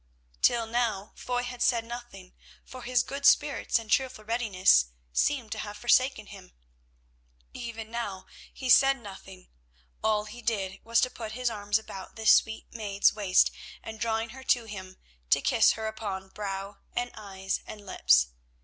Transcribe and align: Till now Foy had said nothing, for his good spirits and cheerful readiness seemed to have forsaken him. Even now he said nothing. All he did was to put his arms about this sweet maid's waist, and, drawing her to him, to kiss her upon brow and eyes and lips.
Till 0.41 0.65
now 0.65 1.11
Foy 1.15 1.43
had 1.43 1.61
said 1.61 1.85
nothing, 1.85 2.33
for 2.65 2.81
his 2.81 3.03
good 3.03 3.23
spirits 3.23 3.77
and 3.77 3.91
cheerful 3.91 4.25
readiness 4.25 4.85
seemed 5.13 5.51
to 5.51 5.59
have 5.59 5.77
forsaken 5.77 6.25
him. 6.25 6.53
Even 7.53 7.91
now 7.91 8.25
he 8.51 8.67
said 8.67 8.97
nothing. 8.99 9.49
All 10.03 10.25
he 10.25 10.41
did 10.41 10.79
was 10.83 11.01
to 11.01 11.11
put 11.11 11.33
his 11.33 11.51
arms 11.51 11.77
about 11.77 12.15
this 12.15 12.31
sweet 12.31 12.65
maid's 12.73 13.13
waist, 13.13 13.51
and, 13.83 13.99
drawing 13.99 14.29
her 14.29 14.43
to 14.45 14.65
him, 14.65 14.97
to 15.29 15.39
kiss 15.39 15.73
her 15.73 15.85
upon 15.85 16.29
brow 16.29 16.79
and 16.95 17.11
eyes 17.13 17.59
and 17.67 17.85
lips. 17.85 18.29